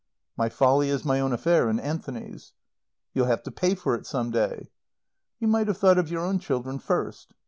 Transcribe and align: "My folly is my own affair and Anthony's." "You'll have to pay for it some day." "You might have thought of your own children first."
"My 0.35 0.49
folly 0.49 0.89
is 0.89 1.05
my 1.05 1.19
own 1.19 1.31
affair 1.31 1.69
and 1.69 1.79
Anthony's." 1.79 2.53
"You'll 3.13 3.27
have 3.27 3.43
to 3.43 3.51
pay 3.51 3.75
for 3.75 3.93
it 3.93 4.07
some 4.07 4.31
day." 4.31 4.71
"You 5.39 5.47
might 5.47 5.67
have 5.67 5.77
thought 5.77 5.99
of 5.99 6.09
your 6.09 6.25
own 6.25 6.39
children 6.39 6.79
first." 6.79 7.35